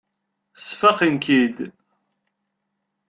Sfaqen-k-id. 0.59 1.57